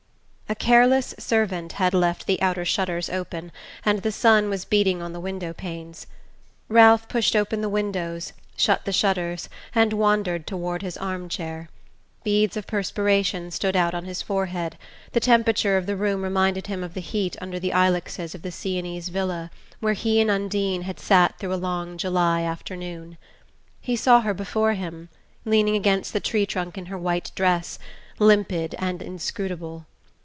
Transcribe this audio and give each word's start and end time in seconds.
A 0.51 0.55
careless 0.55 1.15
servant 1.17 1.73
had 1.79 1.93
left 1.93 2.27
the 2.27 2.41
outer 2.41 2.65
shutters 2.65 3.09
open, 3.09 3.53
and 3.85 3.99
the 3.99 4.11
sun 4.11 4.49
was 4.49 4.65
beating 4.65 5.01
on 5.01 5.13
the 5.13 5.19
window 5.21 5.53
panes. 5.53 6.07
Ralph 6.67 7.07
pushed 7.07 7.37
open 7.37 7.61
the 7.61 7.69
windows, 7.69 8.33
shut 8.57 8.83
the 8.83 8.91
shutters, 8.91 9.47
and 9.73 9.93
wandered 9.93 10.45
toward 10.45 10.81
his 10.81 10.97
arm 10.97 11.29
chair. 11.29 11.69
Beads 12.25 12.57
of 12.57 12.67
perspiration 12.67 13.49
stood 13.49 13.77
on 13.77 14.03
his 14.03 14.21
forehead: 14.21 14.77
the 15.13 15.21
temperature 15.21 15.77
of 15.77 15.85
the 15.85 15.95
room 15.95 16.21
reminded 16.21 16.67
him 16.67 16.83
of 16.83 16.95
the 16.95 16.99
heat 17.01 17.37
under 17.39 17.57
the 17.57 17.71
ilexes 17.71 18.35
of 18.35 18.41
the 18.41 18.51
Sienese 18.51 19.07
villa 19.07 19.51
where 19.79 19.93
he 19.93 20.19
and 20.19 20.29
Undine 20.29 20.81
had 20.81 20.99
sat 20.99 21.39
through 21.39 21.53
a 21.53 21.55
long 21.55 21.97
July 21.97 22.41
afternoon. 22.41 23.17
He 23.79 23.95
saw 23.95 24.19
her 24.19 24.33
before 24.33 24.73
him, 24.73 25.07
leaning 25.45 25.77
against 25.77 26.11
the 26.11 26.19
tree 26.19 26.45
trunk 26.45 26.77
in 26.77 26.87
her 26.87 26.97
white 26.97 27.31
dress, 27.35 27.79
limpid 28.19 28.75
and 28.79 29.01
inscrutable.... 29.01 29.85